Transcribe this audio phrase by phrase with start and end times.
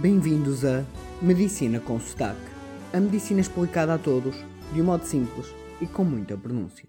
[0.00, 0.84] Bem-vindos a
[1.20, 2.38] Medicina com Sotaque.
[2.92, 4.36] A medicina explicada a todos,
[4.72, 6.88] de um modo simples e com muita pronúncia.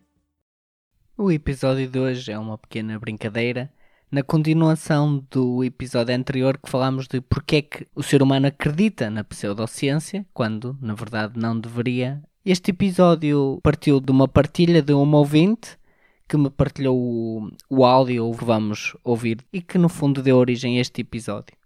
[1.18, 3.74] O episódio de hoje é uma pequena brincadeira
[4.12, 9.10] na continuação do episódio anterior que falámos de porque é que o ser humano acredita
[9.10, 12.22] na pseudociência, quando na verdade não deveria.
[12.46, 15.80] Este episódio partiu de uma partilha de um ouvinte
[16.28, 20.78] que me partilhou o, o áudio que vamos ouvir e que no fundo deu origem
[20.78, 21.59] a este episódio.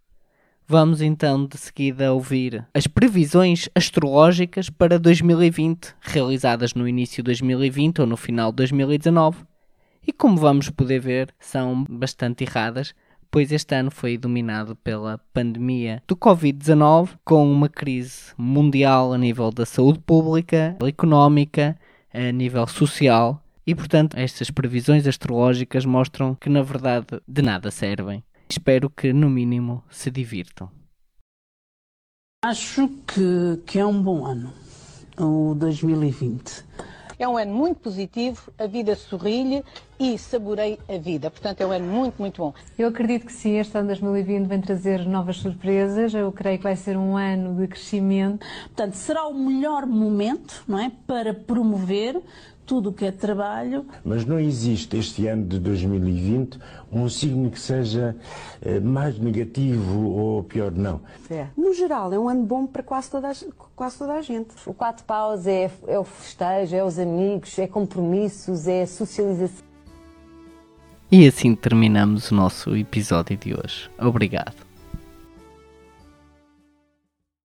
[0.66, 8.00] Vamos então de seguida ouvir as previsões astrológicas para 2020, realizadas no início de 2020
[8.00, 9.40] ou no final de 2019.
[10.08, 12.96] E como vamos poder ver, são bastante erradas,
[13.30, 19.52] pois este ano foi dominado pela pandemia do Covid-19, com uma crise mundial a nível
[19.52, 21.78] da saúde pública, económica,
[22.14, 28.24] a nível social, e portanto estas previsões astrológicas mostram que na verdade de nada servem.
[28.56, 30.70] Espero que no mínimo se divirtam.
[32.46, 34.54] Acho que, que é um bom ano,
[35.18, 36.64] o 2020.
[37.18, 39.64] É um ano muito positivo, a vida sorri-lhe
[40.00, 41.32] e saborei a vida.
[41.32, 42.54] Portanto, é um ano muito, muito bom.
[42.78, 46.14] Eu acredito que sim, este ano 2020 vem trazer novas surpresas.
[46.14, 48.46] Eu creio que vai ser um ano de crescimento.
[48.66, 52.22] Portanto, será o melhor momento, não é, para promover
[52.66, 53.86] tudo o que é trabalho.
[54.04, 56.60] Mas não existe este ano de 2020
[56.92, 58.16] um signo que seja
[58.62, 61.02] eh, mais negativo ou pior, não.
[61.30, 61.48] É.
[61.58, 63.34] No geral, é um ano bom para quase toda a,
[63.76, 64.50] quase toda a gente.
[64.66, 69.66] O quatro paus é, é o festejo, é os amigos, é compromissos, é socialização.
[71.12, 73.90] E assim terminamos o nosso episódio de hoje.
[74.00, 74.63] Obrigado.